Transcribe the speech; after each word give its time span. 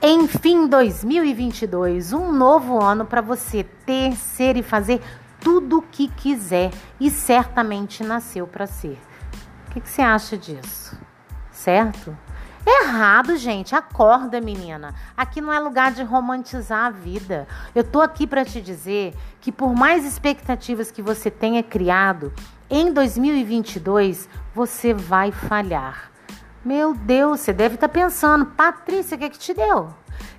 Enfim, 0.00 0.68
2022, 0.68 2.12
um 2.12 2.30
novo 2.30 2.80
ano 2.80 3.04
para 3.04 3.20
você 3.20 3.64
ter, 3.64 4.14
ser 4.16 4.56
e 4.56 4.62
fazer 4.62 5.02
tudo 5.40 5.78
o 5.78 5.82
que 5.82 6.06
quiser 6.06 6.70
e 7.00 7.10
certamente 7.10 8.04
nasceu 8.04 8.46
para 8.46 8.64
ser. 8.64 8.96
O 9.66 9.70
que, 9.72 9.80
que 9.80 9.88
você 9.88 10.00
acha 10.00 10.38
disso? 10.38 10.96
Certo? 11.50 12.16
Errado, 12.64 13.36
gente. 13.36 13.74
Acorda, 13.74 14.40
menina. 14.40 14.94
Aqui 15.16 15.40
não 15.40 15.52
é 15.52 15.58
lugar 15.58 15.90
de 15.90 16.04
romantizar 16.04 16.86
a 16.86 16.90
vida. 16.90 17.48
Eu 17.74 17.82
tô 17.82 18.00
aqui 18.00 18.24
para 18.24 18.44
te 18.44 18.60
dizer 18.60 19.16
que 19.40 19.50
por 19.50 19.74
mais 19.74 20.04
expectativas 20.04 20.92
que 20.92 21.02
você 21.02 21.28
tenha 21.28 21.62
criado, 21.62 22.32
em 22.70 22.92
2022 22.92 24.28
você 24.54 24.94
vai 24.94 25.32
falhar. 25.32 26.07
Meu 26.64 26.92
Deus, 26.92 27.40
você 27.40 27.52
deve 27.52 27.76
estar 27.76 27.86
tá 27.86 27.94
pensando, 27.94 28.44
Patrícia, 28.46 29.14
o 29.14 29.18
que, 29.18 29.24
é 29.24 29.28
que 29.30 29.38
te 29.38 29.54
deu? 29.54 29.94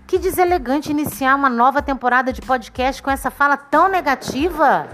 Que 0.05 0.17
deselegante 0.17 0.91
iniciar 0.91 1.35
uma 1.35 1.49
nova 1.49 1.81
temporada 1.81 2.33
de 2.33 2.41
podcast 2.41 3.01
com 3.01 3.09
essa 3.09 3.31
fala 3.31 3.55
tão 3.55 3.87
negativa. 3.87 4.87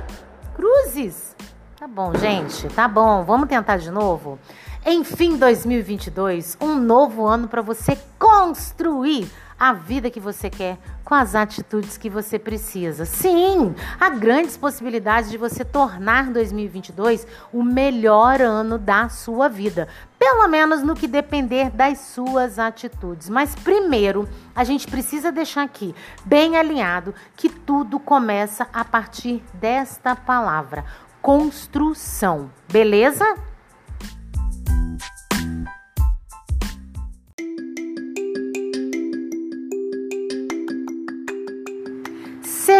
Cruzes. 0.53 1.35
Tá 1.79 1.87
bom, 1.87 2.13
gente, 2.15 2.67
tá 2.69 2.87
bom. 2.87 3.23
Vamos 3.23 3.49
tentar 3.49 3.77
de 3.77 3.89
novo? 3.89 4.37
Enfim, 4.85 5.35
2022, 5.35 6.57
um 6.61 6.75
novo 6.75 7.25
ano 7.25 7.47
para 7.47 7.61
você 7.61 7.97
construir 8.19 9.27
a 9.59 9.73
vida 9.73 10.11
que 10.11 10.19
você 10.19 10.49
quer 10.49 10.77
com 11.03 11.13
as 11.13 11.33
atitudes 11.33 11.97
que 11.97 12.09
você 12.09 12.37
precisa. 12.37 13.05
Sim, 13.05 13.73
há 13.99 14.09
grandes 14.09 14.57
possibilidades 14.57 15.31
de 15.31 15.37
você 15.37 15.63
tornar 15.63 16.31
2022 16.31 17.25
o 17.53 17.63
melhor 17.63 18.41
ano 18.41 18.77
da 18.77 19.07
sua 19.07 19.47
vida, 19.47 19.87
pelo 20.25 20.47
menos 20.47 20.81
no 20.81 20.95
que 20.95 21.07
depender 21.07 21.69
das 21.69 21.99
suas 21.99 22.57
atitudes. 22.57 23.29
Mas 23.29 23.53
primeiro, 23.53 24.27
a 24.55 24.63
gente 24.63 24.87
precisa 24.87 25.31
deixar 25.31 25.61
aqui 25.61 25.93
bem 26.25 26.57
alinhado 26.57 27.13
que 27.35 27.47
tudo 27.47 27.99
começa 27.99 28.67
a 28.73 28.83
partir 28.83 29.43
desta 29.53 30.15
palavra: 30.15 30.83
construção. 31.21 32.49
Beleza? 32.71 33.23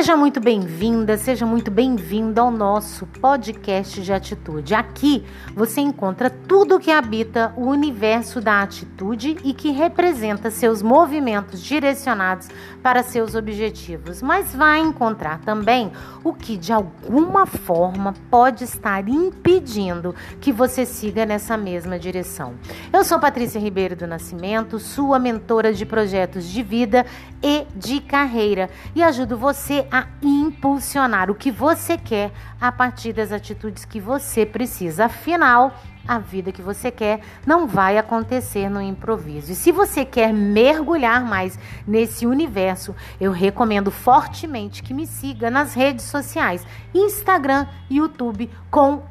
Seja 0.06 0.16
muito 0.16 0.40
bem-vinda, 0.40 1.18
seja 1.18 1.48
muito 1.48 1.72
bem-vindo 1.72 2.40
ao 2.40 2.52
nosso 2.52 3.08
podcast 3.08 4.04
de 4.04 4.14
atitude. 4.14 4.76
Aqui 4.76 5.26
você 5.56 5.82
encontra 5.82 6.30
tudo 6.30 6.80
que 6.80 6.92
habita 6.92 7.52
o 7.58 7.66
universo 7.66 8.40
da 8.40 8.62
atitude 8.62 9.36
e 9.44 9.52
que 9.52 9.72
representa 9.72 10.52
seus 10.52 10.84
movimentos 10.84 11.60
direcionados 11.60 12.50
para 12.84 13.02
seus 13.02 13.34
objetivos, 13.34 14.22
mas 14.22 14.54
vai 14.54 14.80
encontrar 14.80 15.40
também 15.40 15.92
o 16.24 16.34
que 16.34 16.56
de 16.56 16.72
alguma 16.72 17.48
forma 17.48 18.14
pode 18.30 18.64
estar 18.64 19.10
impedindo 19.10 20.14
que 20.40 20.52
você 20.52 20.86
siga 20.86 21.26
nessa 21.26 21.58
mesma 21.58 21.98
direção. 21.98 22.54
Eu 22.94 23.04
sou 23.04 23.20
Patrícia 23.20 23.60
Ribeiro 23.60 23.96
do 23.96 24.06
Nascimento, 24.06 24.78
sua 24.78 25.18
mentora 25.18 25.74
de 25.74 25.84
projetos 25.84 26.46
de 26.48 26.62
vida 26.62 27.08
e 27.42 27.66
de 27.76 28.00
carreira 28.02 28.70
e 28.96 29.02
ajudo 29.02 29.36
você 29.36 29.88
a 29.96 30.08
impulsionar 30.22 31.32
o 31.32 31.36
que 31.36 31.50
você 31.50 31.98
quer 31.98 32.34
a 32.60 32.70
partir 32.70 33.14
das 33.14 33.32
atitudes 33.32 33.86
que 33.86 33.98
você 33.98 34.46
precisa. 34.46 35.06
Afinal, 35.06 35.74
a 36.06 36.20
vida 36.20 36.52
que 36.52 36.62
você 36.62 36.92
quer 36.92 37.22
não 37.48 37.66
vai 37.66 37.98
acontecer 37.98 38.70
no 38.70 38.82
improviso. 38.82 39.54
E 39.54 39.56
se 39.56 39.72
você 39.72 40.04
quer 40.04 40.34
mergulhar 40.34 41.24
mais 41.24 41.58
nesse 41.88 42.28
universo, 42.28 42.94
eu 43.22 43.32
recomendo 43.32 43.90
fortemente 43.90 44.84
que 44.84 44.94
me 44.94 45.08
siga 45.08 45.50
nas 45.50 45.74
redes 45.74 46.04
sociais, 46.04 46.68
Instagram 46.94 47.66
YouTube 47.90 48.52
com 48.70 49.02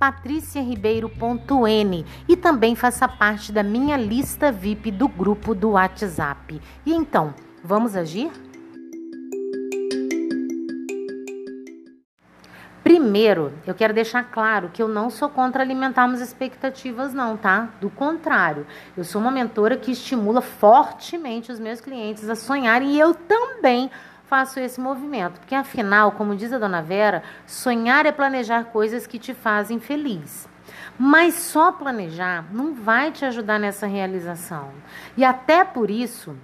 patriciaribeiro.n 0.00 2.04
e 2.28 2.36
também 2.36 2.74
faça 2.74 3.06
parte 3.06 3.52
da 3.52 3.62
minha 3.62 3.96
lista 3.96 4.50
VIP 4.50 4.90
do 4.90 5.06
grupo 5.06 5.54
do 5.54 5.70
WhatsApp. 5.70 6.60
E 6.84 6.92
então, 6.92 7.32
vamos 7.62 7.94
agir? 7.94 8.32
Primeiro, 13.02 13.52
eu 13.66 13.74
quero 13.74 13.92
deixar 13.92 14.22
claro 14.22 14.70
que 14.72 14.80
eu 14.80 14.86
não 14.86 15.10
sou 15.10 15.28
contra 15.28 15.60
alimentarmos 15.60 16.20
expectativas, 16.20 17.12
não, 17.12 17.36
tá? 17.36 17.70
Do 17.80 17.90
contrário, 17.90 18.64
eu 18.96 19.02
sou 19.02 19.20
uma 19.20 19.32
mentora 19.32 19.76
que 19.76 19.90
estimula 19.90 20.40
fortemente 20.40 21.50
os 21.50 21.58
meus 21.58 21.80
clientes 21.80 22.28
a 22.28 22.36
sonharem 22.36 22.92
e 22.92 23.00
eu 23.00 23.12
também 23.12 23.90
faço 24.28 24.60
esse 24.60 24.80
movimento, 24.80 25.40
porque 25.40 25.52
afinal, 25.52 26.12
como 26.12 26.36
diz 26.36 26.52
a 26.52 26.60
dona 26.60 26.80
Vera, 26.80 27.24
sonhar 27.44 28.06
é 28.06 28.12
planejar 28.12 28.66
coisas 28.66 29.04
que 29.04 29.18
te 29.18 29.34
fazem 29.34 29.80
feliz. 29.80 30.48
Mas 30.96 31.34
só 31.34 31.72
planejar 31.72 32.44
não 32.52 32.72
vai 32.72 33.10
te 33.10 33.24
ajudar 33.24 33.58
nessa 33.58 33.88
realização. 33.88 34.70
E 35.16 35.24
até 35.24 35.64
por 35.64 35.90
isso, 35.90 36.36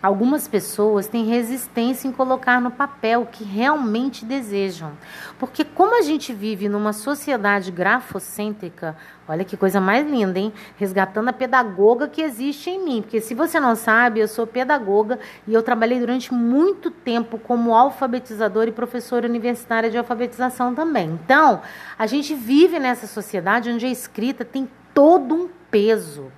Algumas 0.00 0.46
pessoas 0.46 1.08
têm 1.08 1.24
resistência 1.24 2.06
em 2.06 2.12
colocar 2.12 2.60
no 2.60 2.70
papel 2.70 3.22
o 3.22 3.26
que 3.26 3.42
realmente 3.42 4.24
desejam. 4.24 4.92
Porque, 5.40 5.64
como 5.64 5.98
a 5.98 6.02
gente 6.02 6.32
vive 6.32 6.68
numa 6.68 6.92
sociedade 6.92 7.72
grafocêntrica, 7.72 8.96
olha 9.28 9.44
que 9.44 9.56
coisa 9.56 9.80
mais 9.80 10.08
linda, 10.08 10.38
hein? 10.38 10.52
Resgatando 10.76 11.30
a 11.30 11.32
pedagoga 11.32 12.06
que 12.06 12.22
existe 12.22 12.70
em 12.70 12.84
mim. 12.84 13.02
Porque, 13.02 13.20
se 13.20 13.34
você 13.34 13.58
não 13.58 13.74
sabe, 13.74 14.20
eu 14.20 14.28
sou 14.28 14.46
pedagoga 14.46 15.18
e 15.48 15.52
eu 15.52 15.64
trabalhei 15.64 15.98
durante 15.98 16.32
muito 16.32 16.92
tempo 16.92 17.36
como 17.36 17.74
alfabetizadora 17.74 18.70
e 18.70 18.72
professora 18.72 19.26
universitária 19.26 19.90
de 19.90 19.98
alfabetização 19.98 20.76
também. 20.76 21.18
Então, 21.24 21.60
a 21.98 22.06
gente 22.06 22.36
vive 22.36 22.78
nessa 22.78 23.08
sociedade 23.08 23.68
onde 23.68 23.84
a 23.84 23.90
escrita 23.90 24.44
tem 24.44 24.68
todo 24.94 25.34
um 25.34 25.48
peso. 25.68 26.30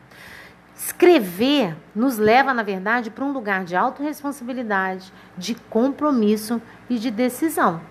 Escrever 0.83 1.77
nos 1.95 2.17
leva, 2.17 2.55
na 2.55 2.63
verdade, 2.63 3.11
para 3.11 3.23
um 3.23 3.33
lugar 3.33 3.65
de 3.65 3.77
autorresponsabilidade, 3.77 5.13
de 5.37 5.55
compromisso 5.55 6.61
e 6.89 6.99
de 6.99 7.11
decisão. 7.11 7.83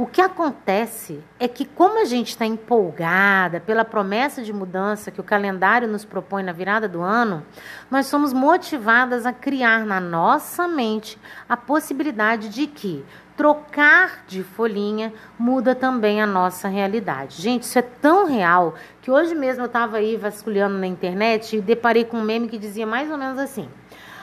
O 0.00 0.06
que 0.06 0.22
acontece 0.22 1.22
é 1.38 1.46
que, 1.46 1.66
como 1.66 2.00
a 2.00 2.06
gente 2.06 2.28
está 2.28 2.46
empolgada 2.46 3.60
pela 3.60 3.84
promessa 3.84 4.42
de 4.42 4.50
mudança 4.50 5.10
que 5.10 5.20
o 5.20 5.22
calendário 5.22 5.86
nos 5.86 6.06
propõe 6.06 6.42
na 6.42 6.52
virada 6.52 6.88
do 6.88 7.02
ano, 7.02 7.44
nós 7.90 8.06
somos 8.06 8.32
motivadas 8.32 9.26
a 9.26 9.32
criar 9.34 9.84
na 9.84 10.00
nossa 10.00 10.66
mente 10.66 11.18
a 11.46 11.54
possibilidade 11.54 12.48
de 12.48 12.66
que 12.66 13.04
trocar 13.36 14.24
de 14.26 14.42
folhinha 14.42 15.12
muda 15.38 15.74
também 15.74 16.22
a 16.22 16.26
nossa 16.26 16.66
realidade. 16.66 17.42
Gente, 17.42 17.64
isso 17.64 17.78
é 17.78 17.82
tão 17.82 18.24
real 18.24 18.76
que 19.02 19.10
hoje 19.10 19.34
mesmo 19.34 19.64
eu 19.64 19.66
estava 19.66 19.98
aí 19.98 20.16
vasculhando 20.16 20.78
na 20.78 20.86
internet 20.86 21.58
e 21.58 21.60
deparei 21.60 22.06
com 22.06 22.16
um 22.16 22.24
meme 22.24 22.48
que 22.48 22.56
dizia 22.56 22.86
mais 22.86 23.10
ou 23.10 23.18
menos 23.18 23.38
assim: 23.38 23.68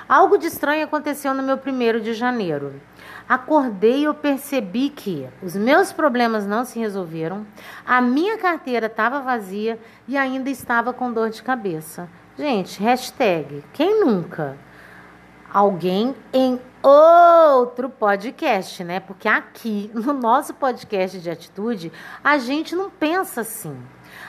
Algo 0.08 0.38
de 0.38 0.48
estranho 0.48 0.86
aconteceu 0.86 1.34
no 1.34 1.44
meu 1.44 1.58
primeiro 1.58 2.00
de 2.00 2.14
janeiro. 2.14 2.82
Acordei 3.28 4.00
e 4.00 4.04
eu 4.06 4.14
percebi 4.14 4.90
que 4.90 5.28
os 5.44 5.54
meus 5.54 5.92
problemas 5.92 6.48
não 6.48 6.64
se 6.64 6.80
resolveram, 6.80 7.46
a 7.86 8.00
minha 8.02 8.38
carteira 8.38 8.86
estava 8.86 9.20
vazia 9.20 9.78
e 10.08 10.18
ainda 10.18 10.50
estava 10.50 10.94
com 10.94 11.12
dor 11.12 11.30
de 11.30 11.44
cabeça. 11.44 12.08
Gente, 12.38 12.82
hashtag, 12.82 13.66
quem 13.74 14.00
nunca? 14.00 14.58
Alguém 15.52 16.16
em 16.32 16.58
outro 16.82 17.90
podcast, 17.90 18.84
né? 18.86 19.02
Porque 19.02 19.28
aqui, 19.28 19.92
no 19.94 20.14
nosso 20.14 20.54
podcast 20.54 21.20
de 21.20 21.30
atitude, 21.30 21.92
a 22.24 22.38
gente 22.38 22.76
não 22.76 22.90
pensa 22.90 23.42
assim. 23.42 23.78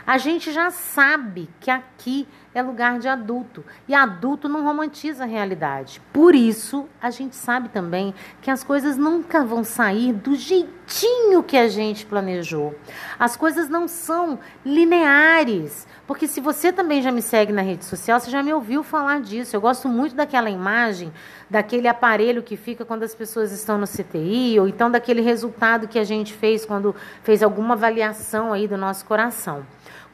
A 0.06 0.18
gente 0.18 0.52
já 0.52 0.70
sabe 0.70 1.48
que 1.60 1.70
aqui 1.70 2.26
é 2.54 2.62
lugar 2.62 2.98
de 2.98 3.08
adulto 3.08 3.64
e 3.86 3.94
adulto 3.94 4.48
não 4.48 4.64
romantiza 4.64 5.24
a 5.24 5.26
realidade. 5.26 6.00
Por 6.12 6.34
isso, 6.34 6.88
a 7.00 7.10
gente 7.10 7.36
sabe 7.36 7.68
também 7.68 8.14
que 8.40 8.50
as 8.50 8.64
coisas 8.64 8.96
nunca 8.96 9.44
vão 9.44 9.62
sair 9.62 10.12
do 10.12 10.34
jeitinho 10.34 11.42
que 11.42 11.56
a 11.56 11.68
gente 11.68 12.06
planejou. 12.06 12.74
As 13.18 13.36
coisas 13.36 13.68
não 13.68 13.86
são 13.86 14.38
lineares. 14.64 15.86
Porque 16.06 16.26
se 16.26 16.40
você 16.40 16.72
também 16.72 17.02
já 17.02 17.12
me 17.12 17.20
segue 17.20 17.52
na 17.52 17.60
rede 17.60 17.84
social, 17.84 18.18
você 18.18 18.30
já 18.30 18.42
me 18.42 18.52
ouviu 18.52 18.82
falar 18.82 19.20
disso. 19.20 19.54
Eu 19.54 19.60
gosto 19.60 19.88
muito 19.88 20.16
daquela 20.16 20.48
imagem, 20.48 21.12
daquele 21.50 21.88
aparelho 21.88 22.42
que 22.42 22.56
fica 22.56 22.84
quando 22.84 23.02
as 23.02 23.14
pessoas 23.14 23.52
estão 23.52 23.78
no 23.78 23.86
CTI, 23.86 24.58
ou 24.60 24.68
então 24.68 24.90
daquele 24.90 25.20
resultado 25.20 25.88
que 25.88 25.98
a 25.98 26.04
gente 26.04 26.34
fez 26.34 26.66
quando 26.66 26.94
fez 27.22 27.42
alguma 27.42 27.74
avaliação 27.74 28.52
aí 28.52 28.68
do 28.68 28.76
nosso 28.76 29.04
coração. 29.04 29.64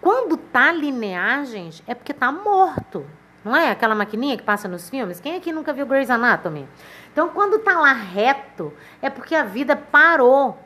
Quando 0.01 0.37
tá 0.37 0.71
linear, 0.71 1.45
gente, 1.45 1.83
é 1.87 1.95
porque 1.95 2.13
tá 2.13 2.31
morto. 2.31 3.05
Não 3.45 3.55
é 3.55 3.71
aquela 3.71 3.95
maquininha 3.95 4.37
que 4.37 4.43
passa 4.43 4.67
nos 4.67 4.89
filmes? 4.89 5.21
Quem 5.21 5.37
aqui 5.37 5.53
nunca 5.53 5.73
viu 5.73 5.87
Grey's 5.87 6.09
Anatomy? 6.09 6.67
Então, 7.13 7.29
quando 7.29 7.59
tá 7.59 7.79
lá 7.79 7.93
reto, 7.93 8.73
é 9.03 9.11
porque 9.11 9.35
a 9.35 9.45
vida 9.45 9.77
parou. 9.77 10.59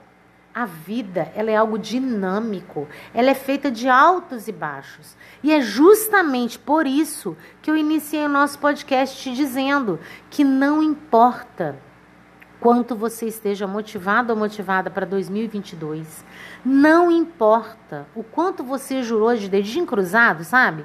A 0.59 0.65
vida, 0.65 1.31
ela 1.37 1.53
é 1.53 1.55
algo 1.55 1.79
dinâmico, 1.79 2.89
ela 3.15 3.31
é 3.31 3.35
feita 3.35 3.71
de 3.71 3.89
altos 3.89 4.49
e 4.49 4.53
baixos. 4.53 5.17
E 5.41 5.53
é 5.53 5.61
justamente 5.61 6.59
por 6.59 6.85
isso 6.85 7.37
que 7.63 7.71
eu 7.71 7.77
iniciei 7.77 8.27
o 8.27 8.29
nosso 8.29 8.59
podcast 8.59 9.23
te 9.23 9.33
dizendo 9.37 10.01
que 10.29 10.43
não 10.43 10.83
importa 10.83 11.79
quanto 12.59 12.97
você 12.97 13.27
esteja 13.27 13.69
motivado 13.69 14.33
ou 14.33 14.37
motivada 14.37 14.91
para 14.91 15.07
2022, 15.07 16.25
não 16.65 17.09
importa 17.09 18.09
o 18.13 18.25
quanto 18.25 18.65
você 18.65 19.01
jurou 19.01 19.37
de 19.37 19.49
dedinho 19.49 19.87
cruzado, 19.87 20.43
sabe? 20.43 20.85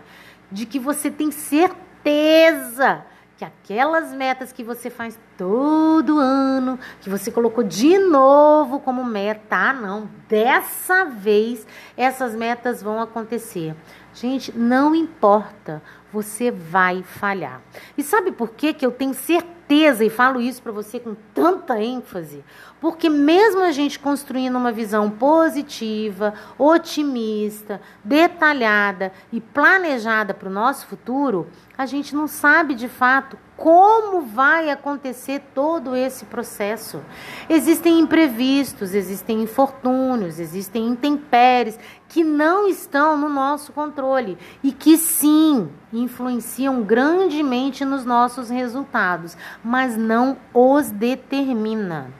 De 0.51 0.67
que 0.67 0.77
você 0.77 1.09
tem 1.09 1.31
certeza 1.31 3.03
que 3.37 3.43
aquelas 3.43 4.13
metas 4.13 4.51
que 4.51 4.63
você 4.63 4.89
faz 4.89 5.17
todo 5.37 6.19
ano, 6.19 6.79
que 7.01 7.09
você 7.09 7.31
colocou 7.31 7.63
de 7.63 7.97
novo 7.97 8.79
como 8.79 9.03
meta, 9.03 9.55
ah, 9.55 9.73
não, 9.73 10.09
dessa 10.29 11.05
vez 11.05 11.65
essas 11.97 12.35
metas 12.35 12.81
vão 12.81 13.01
acontecer. 13.01 13.75
Gente, 14.13 14.55
não 14.55 14.93
importa, 14.93 15.81
você 16.13 16.51
vai 16.51 17.01
falhar. 17.01 17.59
E 17.97 18.03
sabe 18.03 18.31
por 18.31 18.51
que 18.51 18.71
que 18.71 18.85
eu 18.85 18.91
tenho 18.91 19.15
certeza 19.15 20.05
e 20.05 20.11
falo 20.11 20.39
isso 20.39 20.61
para 20.61 20.71
você 20.71 20.99
com 20.99 21.15
tanta 21.33 21.81
ênfase? 21.81 22.43
Porque 22.79 23.09
mesmo 23.09 23.63
a 23.63 23.71
gente 23.71 23.97
construindo 23.97 24.55
uma 24.55 24.71
visão 24.71 25.09
positiva, 25.09 26.35
otimista, 26.55 27.81
detalhada 28.03 29.11
e 29.31 29.41
planejada 29.41 30.35
para 30.35 30.49
o 30.49 30.53
nosso 30.53 30.85
futuro, 30.85 31.47
a 31.75 31.87
gente 31.87 32.15
não 32.15 32.27
sabe 32.27 32.75
de 32.75 32.87
fato 32.87 33.35
como 33.63 34.23
vai 34.23 34.69
acontecer 34.69 35.41
todo 35.55 35.95
esse 35.95 36.25
processo. 36.25 37.01
Existem 37.49 37.97
imprevistos, 37.97 38.93
existem 38.93 39.41
infortúnios, 39.41 40.37
existem 40.37 40.85
intempéries 40.85 41.79
que 42.09 42.25
não 42.25 42.67
estão 42.67 43.17
no 43.17 43.29
nosso 43.29 43.71
controle 43.71 44.37
e 44.61 44.73
que 44.73 44.97
sim 44.97 45.69
influenciam 45.93 46.83
grandemente 46.83 47.85
nos 47.85 48.03
nossos 48.03 48.49
resultados, 48.49 49.37
mas 49.63 49.95
não 49.95 50.35
os 50.53 50.91
determina. 50.91 52.11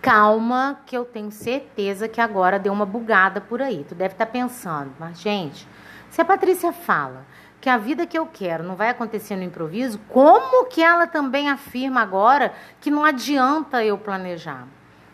Calma, 0.00 0.80
que 0.86 0.96
eu 0.96 1.04
tenho 1.04 1.30
certeza 1.30 2.08
que 2.08 2.22
agora 2.22 2.58
deu 2.58 2.72
uma 2.72 2.86
bugada 2.86 3.38
por 3.38 3.60
aí. 3.60 3.84
Tu 3.86 3.94
deve 3.94 4.14
estar 4.14 4.24
tá 4.24 4.32
pensando, 4.32 4.92
mas 4.98 5.20
gente, 5.20 5.68
se 6.10 6.20
a 6.20 6.24
Patrícia 6.24 6.72
fala 6.72 7.24
que 7.60 7.68
a 7.68 7.76
vida 7.76 8.06
que 8.06 8.18
eu 8.18 8.26
quero 8.26 8.64
não 8.64 8.74
vai 8.74 8.88
acontecer 8.88 9.36
no 9.36 9.42
improviso, 9.42 10.00
como 10.08 10.66
que 10.66 10.82
ela 10.82 11.06
também 11.06 11.48
afirma 11.48 12.00
agora 12.00 12.52
que 12.80 12.90
não 12.90 13.04
adianta 13.04 13.84
eu 13.84 13.96
planejar? 13.98 14.66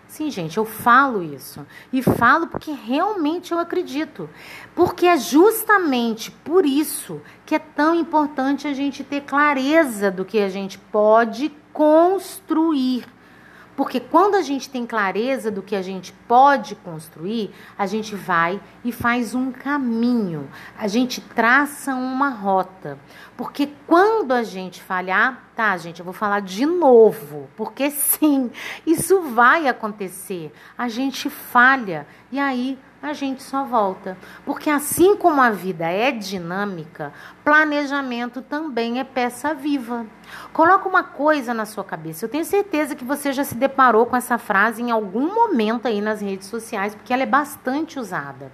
Sim, 0.08 0.31
gente, 0.31 0.56
eu 0.56 0.64
falo 0.64 1.22
isso. 1.22 1.66
E 1.93 2.00
falo 2.00 2.46
porque 2.46 2.70
realmente 2.70 3.52
eu 3.52 3.58
acredito. 3.58 4.31
Porque 4.75 5.06
é 5.06 5.19
justamente 5.19 6.31
por 6.31 6.64
isso 6.64 7.20
que 7.44 7.54
é 7.54 7.58
tão 7.58 7.94
importante 7.94 8.69
a 8.69 8.72
gente 8.72 9.02
ter 9.02 9.22
clareza 9.22 10.10
do 10.10 10.25
que 10.25 10.38
a 10.38 10.49
gente 10.49 10.78
pode 10.78 11.52
construir. 11.72 13.04
Porque 13.76 14.00
quando 14.00 14.37
a 14.37 14.43
gente 14.43 14.70
tem 14.70 14.87
clareza 14.87 15.50
do 15.50 15.62
que 15.62 15.76
a 15.76 15.82
gente 15.82 16.12
pode 16.26 16.75
construir, 16.76 17.52
a 17.76 17.87
gente 17.87 18.17
vai 18.17 18.58
e 18.82 18.90
faz 18.90 19.34
um 19.34 19.52
caminho, 19.52 20.49
a 20.78 20.88
gente 20.88 21.20
traça 21.20 21.94
uma 21.94 22.31
rota. 22.31 22.99
Porque 23.37 23.69
quando 23.87 24.32
a 24.32 24.43
gente 24.43 24.82
falhar, 24.82 25.44
tá, 25.55 25.76
gente, 25.76 26.00
eu 26.00 26.05
vou 26.05 26.14
falar 26.14 26.40
de 26.40 26.64
novo, 26.64 27.50
porque 27.55 27.90
sim, 27.90 28.50
isso 28.87 29.20
vai 29.20 29.69
acontecer. 29.69 30.50
A 30.76 30.88
gente 30.88 31.28
falha 31.28 32.06
e 32.32 32.38
aí 32.38 32.78
a 33.08 33.12
gente 33.12 33.42
só 33.42 33.64
volta. 33.64 34.16
Porque 34.44 34.68
assim 34.68 35.16
como 35.16 35.40
a 35.40 35.50
vida 35.50 35.86
é 35.86 36.10
dinâmica, 36.10 37.12
planejamento 37.44 38.42
também 38.42 38.98
é 38.98 39.04
peça 39.04 39.54
viva. 39.54 40.06
Coloca 40.52 40.88
uma 40.88 41.02
coisa 41.02 41.54
na 41.54 41.64
sua 41.64 41.84
cabeça. 41.84 42.24
Eu 42.24 42.28
tenho 42.28 42.44
certeza 42.44 42.94
que 42.94 43.04
você 43.04 43.32
já 43.32 43.44
se 43.44 43.54
deparou 43.54 44.06
com 44.06 44.16
essa 44.16 44.38
frase 44.38 44.82
em 44.82 44.90
algum 44.90 45.34
momento 45.34 45.86
aí 45.86 46.00
nas 46.00 46.20
redes 46.20 46.48
sociais, 46.48 46.94
porque 46.94 47.12
ela 47.12 47.22
é 47.22 47.26
bastante 47.26 47.98
usada. 47.98 48.50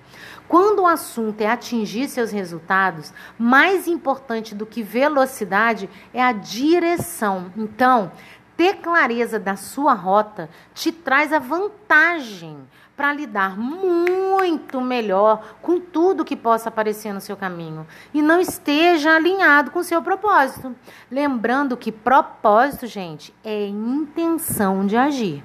Quando 0.49 0.81
o 0.81 0.87
assunto 0.87 1.41
é 1.41 1.47
atingir 1.47 2.09
seus 2.09 2.31
resultados, 2.31 3.13
mais 3.39 3.87
importante 3.89 4.55
do 4.55 4.67
que 4.67 4.83
velocidade 4.83 5.89
é 6.13 6.23
a 6.23 6.33
direção. 6.33 7.53
Então, 7.57 8.13
ter 8.57 8.77
clareza 8.77 9.39
da 9.39 9.57
sua 9.57 9.95
rota 9.95 10.49
te 10.75 10.93
traz 10.93 11.33
a 11.33 11.39
vantagem 11.39 12.59
para 12.97 13.13
lidar 13.13 13.59
muito 13.59 14.81
melhor 14.81 15.57
com 15.63 15.81
tudo 15.81 16.25
que 16.25 16.37
possa 16.37 16.69
aparecer 16.69 17.13
no 17.13 17.21
seu 17.21 17.37
caminho 17.37 17.87
e 18.13 18.21
não 18.21 18.41
esteja 18.41 19.17
alinhado 19.17 19.71
com 19.71 19.79
o 19.79 19.85
seu 19.85 20.03
propósito. 20.03 20.75
Lembrando 21.11 21.77
que 21.77 21.91
propósito, 21.91 22.87
gente, 22.87 23.35
é 23.43 23.67
intenção 23.67 24.87
de 24.87 24.97
agir. 24.97 25.43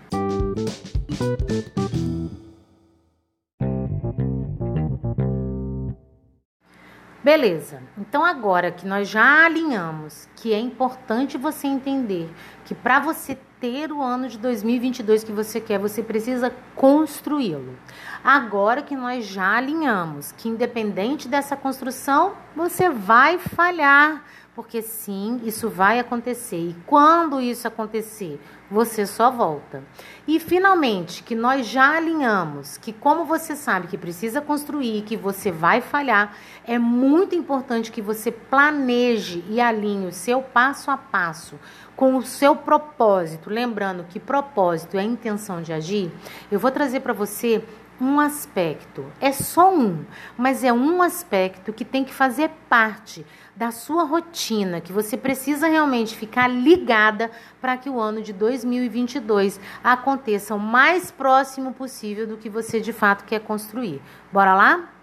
Beleza. 7.27 7.83
Então 7.97 8.23
agora 8.23 8.71
que 8.71 8.87
nós 8.87 9.09
já 9.09 9.45
alinhamos 9.45 10.29
que 10.37 10.53
é 10.53 10.59
importante 10.59 11.37
você 11.37 11.67
entender 11.67 12.33
que 12.63 12.73
para 12.73 13.01
você 13.01 13.37
ter 13.59 13.91
o 13.91 14.01
ano 14.01 14.27
de 14.27 14.37
2022 14.37 15.23
que 15.23 15.31
você 15.31 15.59
quer, 15.59 15.79
você 15.79 16.03
precisa 16.03 16.53
construí-lo. 16.75 17.75
Agora 18.23 18.81
que 18.81 18.95
nós 18.95 19.25
já 19.25 19.57
alinhamos 19.57 20.31
que 20.31 20.49
independente 20.49 21.27
dessa 21.27 21.55
construção, 21.55 22.33
você 22.55 22.89
vai 22.89 23.37
falhar, 23.37 24.23
porque 24.57 24.81
sim, 24.81 25.39
isso 25.43 25.69
vai 25.69 25.99
acontecer. 25.99 26.57
E 26.57 26.75
quando 26.87 27.39
isso 27.39 27.67
acontecer, 27.67 28.41
você 28.71 29.05
só 29.05 29.29
volta. 29.29 29.83
E 30.27 30.39
finalmente, 30.39 31.21
que 31.21 31.35
nós 31.35 31.67
já 31.67 31.95
alinhamos 31.95 32.75
que, 32.75 32.91
como 32.91 33.23
você 33.23 33.55
sabe 33.55 33.87
que 33.87 33.99
precisa 33.99 34.41
construir, 34.41 35.03
que 35.03 35.15
você 35.15 35.51
vai 35.51 35.79
falhar, 35.79 36.35
é 36.65 36.79
muito 36.79 37.35
importante 37.35 37.91
que 37.91 38.01
você 38.01 38.31
planeje 38.31 39.45
e 39.47 39.61
alinhe 39.61 40.07
o 40.07 40.11
seu 40.11 40.41
passo 40.41 40.89
a 40.89 40.97
passo 40.97 41.59
com 41.95 42.15
o 42.15 42.23
seu 42.23 42.55
propósito. 42.55 43.51
Lembrando 43.51 44.05
que 44.09 44.19
propósito 44.19 44.97
é 44.97 45.01
a 45.01 45.03
intenção 45.03 45.61
de 45.61 45.71
agir. 45.71 46.11
Eu 46.51 46.59
vou 46.59 46.71
trazer 46.71 47.01
para 47.01 47.13
você 47.13 47.63
um 47.99 48.19
aspecto. 48.19 49.05
É 49.19 49.31
só 49.31 49.73
um, 49.73 50.05
mas 50.37 50.63
é 50.63 50.71
um 50.71 51.01
aspecto 51.01 51.73
que 51.73 51.85
tem 51.85 52.03
que 52.03 52.13
fazer 52.13 52.49
parte 52.69 53.25
da 53.55 53.71
sua 53.71 54.03
rotina, 54.03 54.79
que 54.79 54.93
você 54.93 55.17
precisa 55.17 55.67
realmente 55.67 56.15
ficar 56.15 56.47
ligada 56.47 57.31
para 57.59 57.75
que 57.75 57.89
o 57.89 57.99
ano 57.99 58.21
de 58.21 58.31
2022 58.31 59.59
aconteça 59.83 60.53
o 60.53 60.59
mais 60.59 61.09
próximo 61.09 61.73
possível 61.73 62.27
do 62.27 62.37
que 62.37 62.49
você 62.49 62.79
de 62.79 62.93
fato 62.93 63.25
quer 63.25 63.39
construir. 63.39 64.01
Bora 64.31 64.53
lá? 64.53 64.96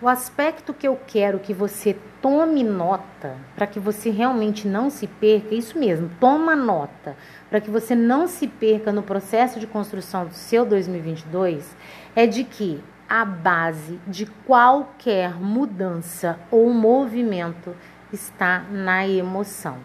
O 0.00 0.08
aspecto 0.08 0.74
que 0.74 0.86
eu 0.86 1.00
quero 1.06 1.38
que 1.38 1.54
você 1.54 1.96
tome 2.20 2.62
nota, 2.62 3.34
para 3.54 3.66
que 3.66 3.80
você 3.80 4.10
realmente 4.10 4.68
não 4.68 4.90
se 4.90 5.06
perca, 5.06 5.54
é 5.54 5.58
isso 5.58 5.78
mesmo, 5.78 6.10
toma 6.20 6.54
nota, 6.54 7.16
para 7.48 7.62
que 7.62 7.70
você 7.70 7.94
não 7.94 8.26
se 8.26 8.46
perca 8.46 8.92
no 8.92 9.02
processo 9.02 9.58
de 9.58 9.66
construção 9.66 10.26
do 10.26 10.34
seu 10.34 10.66
2022, 10.66 11.74
é 12.14 12.26
de 12.26 12.44
que 12.44 12.84
a 13.08 13.24
base 13.24 13.98
de 14.06 14.26
qualquer 14.26 15.34
mudança 15.40 16.38
ou 16.50 16.68
movimento 16.68 17.74
está 18.12 18.66
na 18.70 19.08
emoção. 19.08 19.78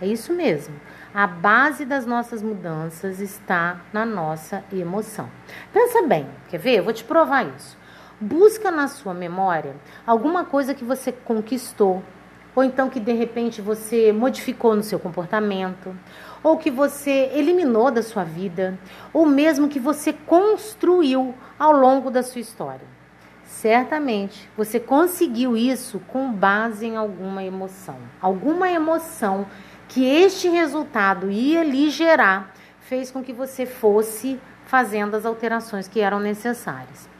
É 0.00 0.08
isso 0.08 0.32
mesmo. 0.34 0.74
A 1.14 1.26
base 1.28 1.84
das 1.84 2.04
nossas 2.04 2.42
mudanças 2.42 3.20
está 3.20 3.80
na 3.92 4.04
nossa 4.04 4.64
emoção. 4.72 5.30
Pensa 5.72 6.02
bem, 6.02 6.26
quer 6.48 6.58
ver? 6.58 6.78
Eu 6.78 6.84
vou 6.84 6.92
te 6.92 7.04
provar 7.04 7.46
isso. 7.46 7.85
Busca 8.18 8.70
na 8.70 8.88
sua 8.88 9.12
memória 9.12 9.76
alguma 10.06 10.42
coisa 10.42 10.72
que 10.72 10.82
você 10.82 11.12
conquistou, 11.12 12.02
ou 12.54 12.64
então 12.64 12.88
que 12.88 12.98
de 12.98 13.12
repente 13.12 13.60
você 13.60 14.10
modificou 14.10 14.74
no 14.74 14.82
seu 14.82 14.98
comportamento, 14.98 15.94
ou 16.42 16.56
que 16.56 16.70
você 16.70 17.30
eliminou 17.34 17.90
da 17.90 18.02
sua 18.02 18.24
vida, 18.24 18.78
ou 19.12 19.26
mesmo 19.26 19.68
que 19.68 19.78
você 19.78 20.14
construiu 20.14 21.34
ao 21.58 21.72
longo 21.72 22.10
da 22.10 22.22
sua 22.22 22.40
história. 22.40 22.86
Certamente 23.44 24.48
você 24.56 24.80
conseguiu 24.80 25.54
isso 25.54 26.00
com 26.08 26.32
base 26.32 26.86
em 26.86 26.96
alguma 26.96 27.44
emoção. 27.44 27.96
Alguma 28.20 28.70
emoção 28.70 29.46
que 29.88 30.06
este 30.06 30.48
resultado 30.48 31.30
ia 31.30 31.62
lhe 31.62 31.90
gerar 31.90 32.54
fez 32.80 33.10
com 33.10 33.22
que 33.22 33.32
você 33.34 33.66
fosse 33.66 34.40
fazendo 34.64 35.14
as 35.16 35.26
alterações 35.26 35.86
que 35.86 36.00
eram 36.00 36.18
necessárias. 36.18 37.15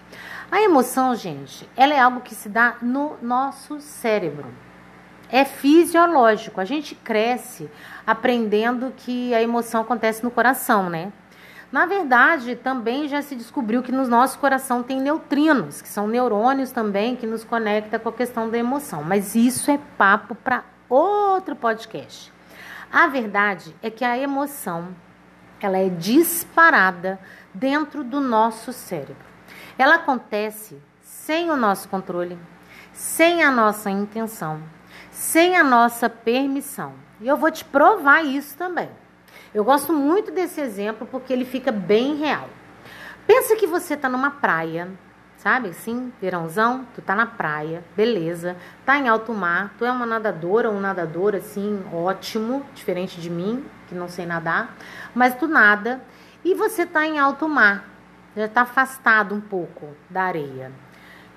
A 0.50 0.62
emoção, 0.62 1.14
gente, 1.16 1.68
ela 1.76 1.92
é 1.92 1.98
algo 1.98 2.20
que 2.20 2.34
se 2.34 2.48
dá 2.48 2.76
no 2.80 3.16
nosso 3.20 3.80
cérebro. 3.80 4.46
É 5.28 5.44
fisiológico. 5.44 6.60
A 6.60 6.64
gente 6.64 6.94
cresce 6.94 7.68
aprendendo 8.06 8.92
que 8.96 9.34
a 9.34 9.42
emoção 9.42 9.80
acontece 9.82 10.22
no 10.22 10.30
coração, 10.30 10.88
né? 10.88 11.12
Na 11.72 11.84
verdade, 11.84 12.54
também 12.54 13.08
já 13.08 13.20
se 13.22 13.34
descobriu 13.34 13.82
que 13.82 13.90
no 13.90 14.06
nosso 14.06 14.38
coração 14.38 14.84
tem 14.84 15.00
neutrinos, 15.00 15.82
que 15.82 15.88
são 15.88 16.06
neurônios 16.06 16.70
também 16.70 17.16
que 17.16 17.26
nos 17.26 17.42
conecta 17.42 17.98
com 17.98 18.08
a 18.08 18.12
questão 18.12 18.48
da 18.48 18.56
emoção. 18.56 19.02
Mas 19.02 19.34
isso 19.34 19.68
é 19.68 19.80
papo 19.98 20.36
para 20.36 20.62
outro 20.88 21.56
podcast. 21.56 22.32
A 22.92 23.08
verdade 23.08 23.74
é 23.82 23.90
que 23.90 24.04
a 24.04 24.16
emoção 24.16 24.94
ela 25.60 25.76
é 25.76 25.88
disparada 25.88 27.18
dentro 27.52 28.04
do 28.04 28.20
nosso 28.20 28.72
cérebro. 28.72 29.35
Ela 29.78 29.96
acontece 29.96 30.80
sem 31.02 31.50
o 31.50 31.56
nosso 31.56 31.88
controle, 31.88 32.38
sem 32.92 33.42
a 33.42 33.50
nossa 33.50 33.90
intenção, 33.90 34.62
sem 35.10 35.56
a 35.56 35.62
nossa 35.62 36.08
permissão. 36.08 36.94
E 37.20 37.28
eu 37.28 37.36
vou 37.36 37.50
te 37.50 37.64
provar 37.64 38.22
isso 38.24 38.56
também. 38.56 38.88
Eu 39.54 39.64
gosto 39.64 39.92
muito 39.92 40.30
desse 40.30 40.60
exemplo 40.60 41.06
porque 41.06 41.32
ele 41.32 41.44
fica 41.44 41.70
bem 41.72 42.16
real. 42.16 42.48
Pensa 43.26 43.56
que 43.56 43.66
você 43.66 43.94
está 43.94 44.08
numa 44.08 44.30
praia, 44.30 44.88
sabe? 45.36 45.70
Assim, 45.70 46.12
verãozão, 46.20 46.86
tu 46.94 47.02
tá 47.02 47.14
na 47.14 47.26
praia, 47.26 47.84
beleza, 47.96 48.56
tá 48.84 48.98
em 48.98 49.08
alto 49.08 49.32
mar, 49.32 49.74
tu 49.78 49.84
é 49.84 49.90
uma 49.90 50.06
nadadora 50.06 50.70
um 50.70 50.80
nadador 50.80 51.34
assim, 51.34 51.84
ótimo, 51.92 52.64
diferente 52.74 53.20
de 53.20 53.30
mim, 53.30 53.64
que 53.88 53.94
não 53.94 54.08
sei 54.08 54.26
nadar, 54.26 54.74
mas 55.14 55.34
tu 55.34 55.46
nada 55.46 56.00
e 56.44 56.54
você 56.54 56.86
tá 56.86 57.06
em 57.06 57.18
alto 57.18 57.48
mar, 57.48 57.95
já 58.36 58.46
tá 58.46 58.62
afastado 58.62 59.34
um 59.34 59.40
pouco 59.40 59.88
da 60.10 60.22
areia. 60.22 60.70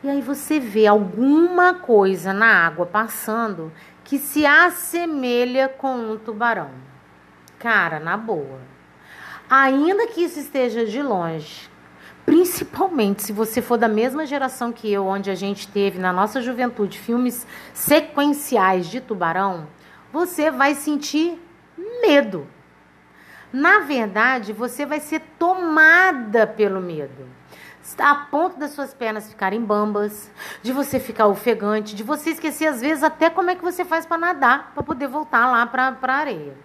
E 0.03 0.09
aí 0.09 0.21
você 0.21 0.59
vê 0.59 0.85
alguma 0.85 1.73
coisa 1.73 2.33
na 2.33 2.65
água 2.65 2.85
passando 2.85 3.71
que 4.03 4.17
se 4.17 4.45
assemelha 4.45 5.69
com 5.69 5.95
um 5.95 6.17
tubarão. 6.17 6.71
Cara, 7.57 7.99
na 7.99 8.17
boa. 8.17 8.59
Ainda 9.49 10.07
que 10.07 10.21
isso 10.21 10.39
esteja 10.39 10.85
de 10.85 11.01
longe, 11.01 11.69
principalmente 12.25 13.23
se 13.23 13.33
você 13.33 13.61
for 13.61 13.77
da 13.77 13.87
mesma 13.87 14.25
geração 14.25 14.71
que 14.71 14.91
eu, 14.91 15.05
onde 15.05 15.29
a 15.29 15.35
gente 15.35 15.67
teve 15.67 15.99
na 15.99 16.13
nossa 16.13 16.41
juventude 16.41 16.99
filmes 16.99 17.45
sequenciais 17.73 18.87
de 18.87 19.01
tubarão, 19.01 19.67
você 20.13 20.51
vai 20.51 20.75
sentir 20.75 21.39
medo. 22.01 22.47
Na 23.51 23.79
verdade, 23.79 24.53
você 24.53 24.85
vai 24.85 24.99
ser 24.99 25.21
tomada 25.39 26.45
pelo 26.45 26.79
medo. 26.79 27.27
A 27.97 28.13
ponto 28.13 28.59
das 28.59 28.71
suas 28.71 28.93
pernas 28.93 29.27
ficarem 29.27 29.61
bambas, 29.61 30.29
de 30.61 30.71
você 30.71 30.99
ficar 30.99 31.25
ofegante, 31.25 31.95
de 31.95 32.03
você 32.03 32.31
esquecer 32.31 32.67
às 32.67 32.81
vezes 32.81 33.03
até 33.03 33.29
como 33.29 33.49
é 33.49 33.55
que 33.55 33.63
você 33.63 33.83
faz 33.83 34.05
para 34.05 34.17
nadar, 34.17 34.71
para 34.73 34.83
poder 34.83 35.07
voltar 35.07 35.49
lá 35.49 35.65
para 35.65 35.97
a 35.99 36.13
areia. 36.13 36.55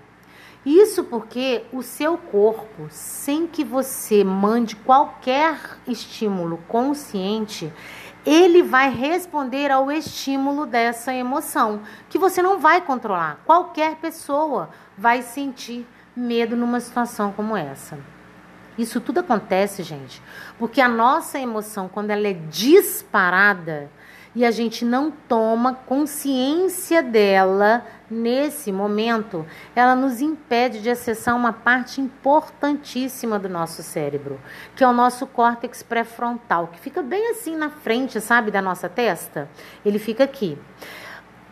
Isso 0.67 1.05
porque 1.05 1.65
o 1.73 1.83
seu 1.83 2.19
corpo, 2.19 2.87
sem 2.91 3.47
que 3.47 3.65
você 3.65 4.23
mande 4.23 4.77
qualquer 4.77 5.59
estímulo 5.87 6.59
consciente, 6.69 7.73
ele 8.25 8.63
vai 8.63 8.91
responder 8.91 9.71
ao 9.71 9.91
estímulo 9.91 10.65
dessa 10.65 11.13
emoção, 11.13 11.83
que 12.09 12.19
você 12.19 12.41
não 12.43 12.59
vai 12.59 12.81
controlar. 12.81 13.41
Qualquer 13.45 13.97
pessoa 13.97 14.71
vai 14.97 15.23
sentir 15.23 15.87
medo 16.17 16.57
numa 16.57 16.81
situação 16.81 17.33
como 17.33 17.57
essa. 17.57 17.99
Isso 18.77 19.01
tudo 19.01 19.21
acontece, 19.21 19.83
gente, 19.83 20.21
porque 20.59 20.81
a 20.81 20.89
nossa 20.89 21.39
emoção, 21.39 21.89
quando 21.89 22.11
ela 22.11 22.27
é 22.27 22.33
disparada, 22.33 23.89
e 24.35 24.45
a 24.45 24.51
gente 24.51 24.85
não 24.85 25.11
toma 25.11 25.75
consciência 25.75 27.03
dela 27.03 27.87
nesse 28.11 28.73
momento, 28.73 29.47
ela 29.77 29.95
nos 29.95 30.21
impede 30.21 30.81
de 30.83 30.91
acessar 30.91 31.37
uma 31.37 31.53
parte 31.53 32.01
importantíssima 32.01 33.39
do 33.39 33.49
nosso 33.49 33.83
cérebro, 33.83 34.41
que 34.75 34.83
é 34.83 34.89
o 34.89 34.93
nosso 34.93 35.27
córtex 35.27 35.83
pré-frontal, 35.83 36.69
que 36.69 36.81
fica 36.81 37.01
bem 37.01 37.31
assim 37.31 37.57
na 37.57 37.71
frente, 37.71 38.21
sabe, 38.21 38.51
da 38.51 38.61
nossa 38.61 38.89
testa. 38.89 39.49
Ele 39.85 39.99
fica 39.99 40.25
aqui. 40.25 40.59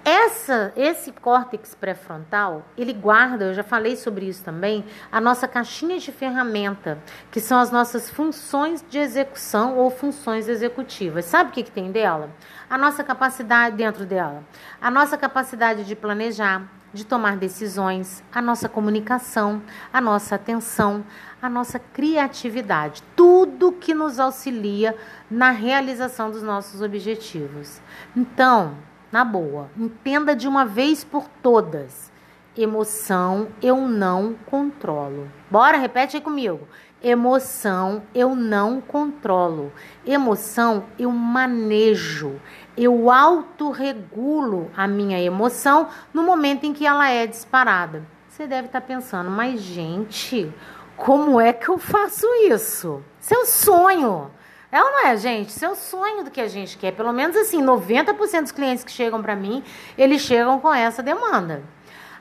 Essa, 0.05 0.73
esse 0.77 1.13
córtex 1.13 1.77
pré-frontal, 1.77 2.67
ele 2.77 2.93
guarda, 2.93 3.45
eu 3.45 3.55
já 3.55 3.63
falei 3.63 3.95
sobre 3.95 4.27
isso 4.27 4.43
também, 4.43 4.85
a 5.13 5.21
nossa 5.21 5.47
caixinha 5.47 5.97
de 5.97 6.11
ferramenta, 6.11 6.99
que 7.31 7.41
são 7.41 7.61
as 7.61 7.71
nossas 7.71 8.11
funções 8.11 8.85
de 8.89 8.99
execução 8.99 9.79
ou 9.79 9.93
funções 9.93 10.49
executivas. 10.49 11.25
Sabe 11.27 11.51
o 11.51 11.53
que, 11.53 11.63
que 11.63 11.71
tem 11.71 11.93
dela? 11.93 12.31
A 12.69 12.77
nossa 12.77 13.05
capacidade 13.05 13.77
dentro 13.77 14.05
dela, 14.05 14.43
a 14.81 14.91
nossa 14.91 15.17
capacidade 15.17 15.85
de 15.85 15.95
planejar, 15.95 16.69
de 16.93 17.07
tomar 17.07 17.37
decisões, 17.37 18.25
a 18.33 18.43
nossa 18.43 18.69
comunicação, 18.69 19.63
a 19.93 20.01
nossa 20.01 20.35
atenção, 20.35 21.05
a 21.41 21.49
nossa 21.49 21.79
criatividade, 21.79 23.03
tudo 23.15 23.71
que 23.71 23.95
nos 23.95 24.19
auxilia 24.19 24.97
na 25.31 25.51
realização 25.51 26.29
dos 26.29 26.43
nossos 26.43 26.83
objetivos. 26.83 27.81
Então, 28.17 28.77
na 29.13 29.25
boa, 29.25 29.71
entenda 29.77 30.35
de 30.35 30.49
uma 30.49 30.65
vez 30.65 31.05
por 31.05 31.29
todas. 31.43 32.11
Emoção 32.57 33.49
eu 33.63 33.77
não 33.77 34.35
controlo. 34.47 35.31
Bora, 35.51 35.79
repete 35.79 36.17
aí 36.17 36.23
comigo. 36.23 36.67
Emoção 37.03 38.03
eu 38.15 38.35
não 38.35 38.81
controlo. 38.81 39.73
Emoção 40.07 40.85
eu 40.99 41.11
manejo. 41.11 42.41
Eu 42.77 43.11
autorregulo 43.11 44.71
a 44.77 44.87
minha 44.87 45.21
emoção 45.21 45.89
no 46.13 46.23
momento 46.23 46.65
em 46.65 46.73
que 46.73 46.87
ela 46.87 47.09
é 47.09 47.27
disparada. 47.27 48.07
Você 48.29 48.47
deve 48.47 48.69
estar 48.69 48.81
pensando, 48.81 49.31
mas 49.31 49.61
gente, 49.61 50.51
como 50.97 51.41
é 51.41 51.53
que 51.53 51.69
eu 51.69 51.79
faço 51.79 52.27
isso? 52.49 53.03
Seu 53.19 53.45
sonho. 53.45 54.31
É 54.73 54.83
ou 54.83 54.91
não 54.91 55.07
é, 55.07 55.17
gente? 55.19 55.51
Isso 55.51 55.63
é 55.67 55.69
o 55.69 55.75
sonho 55.75 56.25
do 56.25 56.31
que 56.31 56.41
a 56.41 56.49
gente 56.49 56.79
quer. 56.79 56.93
Pelo 56.93 57.13
menos 57.13 57.37
assim, 57.37 57.63
90% 57.63 58.41
dos 58.41 58.53
clientes 58.53 58.83
que 58.83 58.91
chegam 58.91 59.21
para 59.21 59.37
mim, 59.37 59.63
eles 59.99 60.23
chegam 60.23 60.59
com 60.59 60.73
essa 60.73 61.03
demanda. 61.03 61.63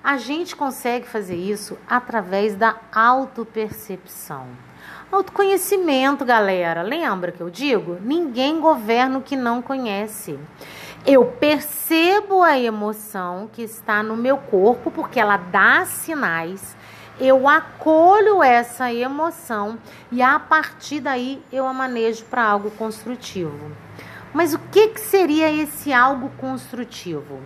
A 0.04 0.18
gente 0.18 0.54
consegue 0.54 1.08
fazer 1.08 1.38
isso 1.38 1.78
através 1.88 2.54
da 2.54 2.76
autopercepção. 2.94 4.48
Autoconhecimento, 5.10 6.26
galera. 6.26 6.82
Lembra 6.82 7.32
que 7.32 7.40
eu 7.40 7.50
digo? 7.50 7.98
Ninguém 8.02 8.60
governa 8.60 9.20
o 9.20 9.22
que 9.22 9.38
não 9.38 9.62
conhece. 9.62 10.38
Eu 11.06 11.24
percebo 11.26 12.44
a 12.44 12.60
emoção 12.60 13.50
que 13.54 13.62
está 13.62 14.04
no 14.04 14.18
meu 14.18 14.38
corpo, 14.38 14.92
porque 14.92 15.22
ela 15.22 15.38
dá 15.38 15.86
sinais 15.86 16.76
eu 17.22 17.48
acolho 17.48 18.42
essa 18.42 18.92
emoção 18.92 19.78
e 20.12 20.24
a 20.24 20.40
partir 20.40 21.00
daí 21.00 21.40
eu 21.54 21.68
a 21.68 21.74
manejo 21.74 22.26
para 22.26 22.44
algo 22.44 22.72
construtivo. 22.72 23.72
Mas 24.34 24.56
o 24.56 24.60
que, 24.60 24.88
que 24.88 25.00
seria 25.00 25.52
esse 25.52 25.94
algo 25.94 26.32
construtivo? 26.38 27.40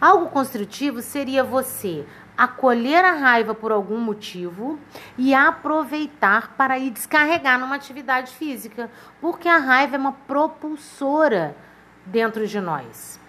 Algo 0.00 0.26
construtivo 0.30 1.00
seria 1.00 1.44
você 1.44 2.04
acolher 2.36 3.04
a 3.04 3.12
raiva 3.12 3.54
por 3.54 3.70
algum 3.70 4.00
motivo 4.00 4.80
e 5.16 5.32
aproveitar 5.32 6.56
para 6.56 6.76
ir 6.76 6.90
descarregar 6.90 7.60
numa 7.60 7.76
atividade 7.76 8.32
física, 8.32 8.90
porque 9.20 9.46
a 9.46 9.58
raiva 9.58 9.94
é 9.94 9.98
uma 9.98 10.12
propulsora 10.12 11.54
dentro 12.04 12.48
de 12.48 12.60
nós. 12.60 13.19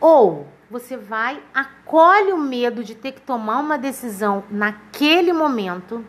Ou 0.00 0.46
você 0.70 0.96
vai, 0.96 1.40
acolhe 1.54 2.32
o 2.32 2.38
medo 2.38 2.82
de 2.82 2.94
ter 2.94 3.12
que 3.12 3.20
tomar 3.20 3.58
uma 3.58 3.78
decisão 3.78 4.42
naquele 4.50 5.32
momento, 5.32 6.04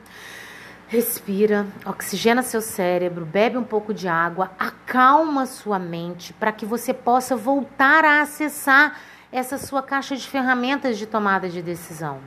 respira, 0.88 1.68
oxigena 1.86 2.42
seu 2.42 2.62
cérebro, 2.62 3.26
bebe 3.26 3.58
um 3.58 3.64
pouco 3.64 3.94
de 3.94 4.08
água, 4.08 4.52
acalma 4.58 5.46
sua 5.46 5.78
mente 5.78 6.34
para 6.34 6.52
que 6.52 6.66
você 6.66 6.94
possa 6.94 7.36
voltar 7.36 8.04
a 8.04 8.22
acessar 8.22 9.00
essa 9.32 9.58
sua 9.58 9.84
caixa 9.84 10.16
de 10.16 10.28
ferramentas 10.28 10.98
de 10.98 11.06
tomada 11.06 11.50
de 11.50 11.62
decisão. 11.62 12.20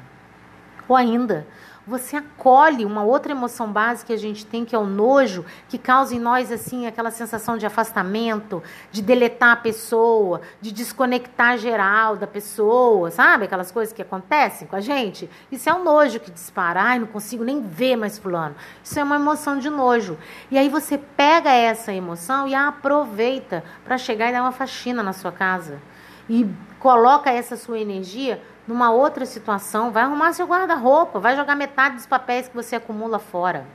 Ou 0.86 0.94
ainda, 0.94 1.46
você 1.90 2.16
acolhe 2.16 2.84
uma 2.84 3.02
outra 3.02 3.32
emoção 3.32 3.70
básica 3.70 4.06
que 4.06 4.12
a 4.12 4.16
gente 4.16 4.46
tem, 4.46 4.64
que 4.64 4.76
é 4.76 4.78
o 4.78 4.86
nojo, 4.86 5.44
que 5.68 5.76
causa 5.76 6.14
em 6.14 6.20
nós 6.20 6.52
assim 6.52 6.86
aquela 6.86 7.10
sensação 7.10 7.58
de 7.58 7.66
afastamento, 7.66 8.62
de 8.92 9.02
deletar 9.02 9.52
a 9.52 9.56
pessoa, 9.56 10.40
de 10.60 10.70
desconectar 10.70 11.58
geral 11.58 12.16
da 12.16 12.28
pessoa, 12.28 13.10
sabe? 13.10 13.44
Aquelas 13.44 13.72
coisas 13.72 13.92
que 13.92 14.00
acontecem 14.00 14.68
com 14.68 14.76
a 14.76 14.80
gente. 14.80 15.28
Isso 15.50 15.68
é 15.68 15.74
um 15.74 15.82
nojo 15.82 16.20
que 16.20 16.30
dispara. 16.30 16.80
Ai, 16.80 17.00
não 17.00 17.08
consigo 17.08 17.42
nem 17.42 17.60
ver 17.60 17.96
mais 17.96 18.16
fulano. 18.16 18.54
Isso 18.82 18.98
é 18.98 19.02
uma 19.02 19.16
emoção 19.16 19.58
de 19.58 19.68
nojo. 19.68 20.16
E 20.48 20.56
aí 20.56 20.68
você 20.68 20.96
pega 20.96 21.50
essa 21.50 21.92
emoção 21.92 22.46
e 22.46 22.54
a 22.54 22.68
aproveita 22.68 23.64
para 23.84 23.98
chegar 23.98 24.28
e 24.28 24.32
dar 24.32 24.42
uma 24.42 24.52
faxina 24.52 25.02
na 25.02 25.12
sua 25.12 25.32
casa. 25.32 25.82
E 26.28 26.48
coloca 26.78 27.30
essa 27.30 27.56
sua 27.56 27.80
energia 27.80 28.40
numa 28.66 28.90
outra 28.90 29.26
situação, 29.26 29.90
vai 29.90 30.04
arrumar 30.04 30.32
seu 30.32 30.46
guarda-roupa, 30.46 31.18
vai 31.18 31.36
jogar 31.36 31.54
metade 31.54 31.96
dos 31.96 32.06
papéis 32.06 32.48
que 32.48 32.54
você 32.54 32.76
acumula 32.76 33.18
fora. 33.18 33.66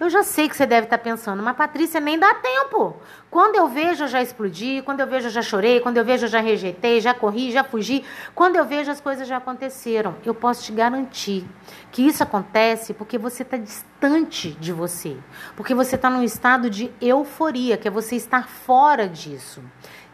Eu 0.00 0.08
já 0.08 0.22
sei 0.22 0.48
que 0.48 0.56
você 0.56 0.64
deve 0.64 0.86
estar 0.86 0.98
pensando, 0.98 1.42
mas 1.42 1.56
Patrícia, 1.56 1.98
nem 1.98 2.16
dá 2.16 2.32
tempo. 2.32 2.94
Quando 3.28 3.56
eu 3.56 3.66
vejo, 3.66 4.04
eu 4.04 4.08
já 4.08 4.22
explodi. 4.22 4.80
Quando 4.84 5.00
eu 5.00 5.08
vejo, 5.08 5.26
eu 5.26 5.30
já 5.30 5.42
chorei. 5.42 5.80
Quando 5.80 5.96
eu 5.96 6.04
vejo, 6.04 6.26
eu 6.26 6.28
já 6.28 6.40
rejeitei, 6.40 7.00
já 7.00 7.12
corri, 7.12 7.50
já 7.50 7.64
fugi. 7.64 8.04
Quando 8.32 8.54
eu 8.54 8.64
vejo, 8.64 8.92
as 8.92 9.00
coisas 9.00 9.26
já 9.26 9.38
aconteceram. 9.38 10.14
Eu 10.24 10.34
posso 10.34 10.62
te 10.62 10.70
garantir 10.70 11.44
que 11.90 12.06
isso 12.06 12.22
acontece 12.22 12.94
porque 12.94 13.18
você 13.18 13.42
está 13.42 13.56
distante 13.56 14.52
de 14.52 14.72
você. 14.72 15.16
Porque 15.56 15.74
você 15.74 15.96
está 15.96 16.08
num 16.08 16.22
estado 16.22 16.70
de 16.70 16.92
euforia, 17.00 17.76
que 17.76 17.88
é 17.88 17.90
você 17.90 18.14
estar 18.14 18.46
fora 18.46 19.08
disso. 19.08 19.60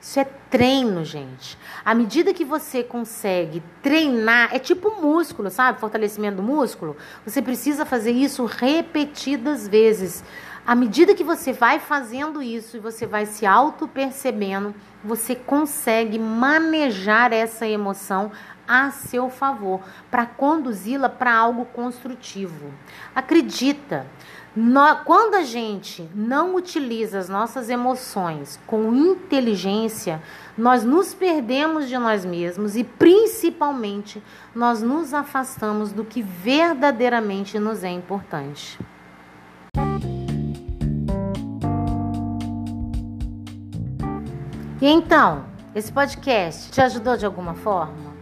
Isso 0.05 0.21
é 0.21 0.25
treino, 0.51 1.03
gente. 1.03 1.57
À 1.83 1.95
medida 1.95 2.35
que 2.35 2.45
você 2.45 2.83
consegue 2.83 3.63
treinar, 3.83 4.55
é 4.55 4.59
tipo 4.59 5.01
músculo, 5.01 5.49
sabe? 5.49 5.81
Fortalecimento 5.81 6.37
do 6.37 6.43
músculo. 6.43 6.95
Você 7.25 7.41
precisa 7.41 7.87
fazer 7.87 8.11
isso 8.11 8.45
repetidas 8.45 9.67
vezes. 9.67 10.23
À 10.67 10.75
medida 10.75 11.15
que 11.15 11.25
você 11.25 11.55
vai 11.55 11.79
fazendo 11.79 12.43
isso 12.43 12.77
e 12.77 12.81
você 12.81 13.07
vai 13.07 13.25
se 13.25 13.47
auto-percebendo, 13.47 14.75
você 15.03 15.35
consegue 15.35 16.19
manejar 16.19 17.33
essa 17.33 17.67
emoção 17.67 18.31
a 18.69 18.91
seu 18.91 19.31
favor, 19.31 19.81
para 20.11 20.27
conduzi-la 20.27 21.09
para 21.09 21.35
algo 21.35 21.65
construtivo. 21.65 22.71
Acredita, 23.15 24.07
no, 24.57 24.97
quando 25.05 25.35
a 25.35 25.43
gente 25.43 26.09
não 26.15 26.55
utiliza 26.55 27.19
as 27.19 27.29
nossas 27.29 27.69
emoções 27.69 28.61
com 28.69 28.95
inteligência, 28.95 30.23
nós 30.57 30.85
nos 30.85 31.13
perdemos 31.13 31.89
de 31.89 31.99
nós 31.99 32.25
mesmos 32.25 32.77
e, 32.77 32.85
principalmente, 32.85 34.23
nós 34.55 34.81
nos 34.81 35.13
afastamos 35.13 35.93
do 35.93 36.05
que 36.05 36.23
verdadeiramente 36.23 37.59
nos 37.59 37.83
é 37.83 37.91
importante. 37.91 38.79
E 44.81 44.87
então, 44.87 45.47
esse 45.75 45.91
podcast 45.91 46.71
te 46.71 46.81
ajudou 46.81 47.17
de 47.17 47.27
alguma 47.27 47.55
forma? 47.55 48.14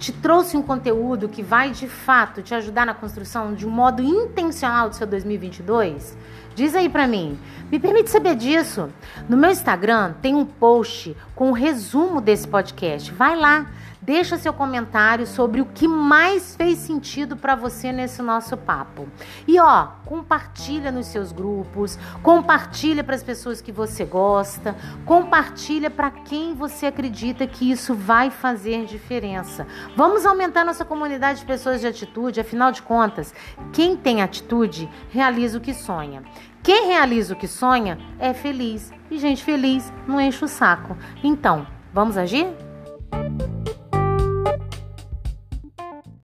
Te 0.00 0.12
trouxe 0.12 0.56
um 0.56 0.62
conteúdo 0.62 1.28
que 1.28 1.42
vai 1.42 1.72
de 1.72 1.86
fato 1.86 2.40
te 2.40 2.54
ajudar 2.54 2.86
na 2.86 2.94
construção 2.94 3.52
de 3.52 3.66
um 3.66 3.70
modo 3.70 4.02
intencional 4.02 4.88
do 4.88 4.96
seu 4.96 5.06
2022? 5.06 6.16
Diz 6.54 6.74
aí 6.74 6.88
para 6.88 7.06
mim. 7.06 7.38
Me 7.70 7.78
permite 7.78 8.08
saber 8.10 8.34
disso. 8.34 8.88
No 9.28 9.36
meu 9.36 9.50
Instagram 9.50 10.14
tem 10.22 10.34
um 10.34 10.46
post 10.46 11.14
com 11.34 11.48
o 11.48 11.50
um 11.50 11.52
resumo 11.52 12.18
desse 12.18 12.48
podcast. 12.48 13.12
Vai 13.12 13.36
lá. 13.36 13.66
Deixa 14.02 14.38
seu 14.38 14.52
comentário 14.52 15.26
sobre 15.26 15.60
o 15.60 15.66
que 15.66 15.86
mais 15.86 16.56
fez 16.56 16.78
sentido 16.78 17.36
para 17.36 17.54
você 17.54 17.92
nesse 17.92 18.22
nosso 18.22 18.56
papo. 18.56 19.06
E 19.46 19.60
ó, 19.60 19.88
compartilha 20.06 20.90
nos 20.90 21.06
seus 21.06 21.32
grupos, 21.32 21.98
compartilha 22.22 23.04
para 23.04 23.14
as 23.14 23.22
pessoas 23.22 23.60
que 23.60 23.70
você 23.70 24.04
gosta, 24.04 24.74
compartilha 25.04 25.90
para 25.90 26.10
quem 26.10 26.54
você 26.54 26.86
acredita 26.86 27.46
que 27.46 27.70
isso 27.70 27.94
vai 27.94 28.30
fazer 28.30 28.86
diferença. 28.86 29.66
Vamos 29.94 30.24
aumentar 30.24 30.64
nossa 30.64 30.84
comunidade 30.84 31.40
de 31.40 31.46
pessoas 31.46 31.80
de 31.80 31.86
atitude, 31.86 32.40
afinal 32.40 32.72
de 32.72 32.82
contas, 32.82 33.34
quem 33.72 33.96
tem 33.96 34.22
atitude 34.22 34.88
realiza 35.10 35.58
o 35.58 35.60
que 35.60 35.74
sonha. 35.74 36.22
Quem 36.62 36.86
realiza 36.86 37.34
o 37.34 37.36
que 37.36 37.48
sonha 37.48 37.98
é 38.18 38.32
feliz. 38.32 38.92
E 39.10 39.18
gente 39.18 39.42
feliz 39.42 39.92
não 40.06 40.20
enche 40.20 40.44
o 40.44 40.48
saco. 40.48 40.96
Então, 41.22 41.66
vamos 41.92 42.16
agir? 42.16 42.46